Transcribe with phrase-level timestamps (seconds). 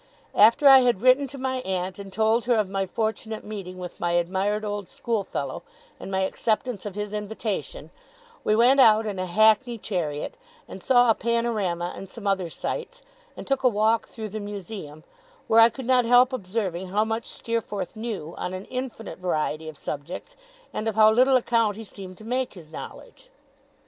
[0.33, 3.99] After I had written to my aunt and told her of my fortunate meeting with
[3.99, 5.61] my admired old schoolfellow,
[5.99, 7.91] and my acceptance of his invitation,
[8.43, 10.33] we went out in a hackney chariot,
[10.67, 13.03] and saw a Panorama and some other sights,
[13.37, 15.03] and took a walk through the Museum,
[15.47, 19.77] where I could not help observing how much Steerforth knew, on an infinite variety of
[19.77, 20.35] subjects,
[20.73, 23.29] and of how little account he seemed to make his knowledge.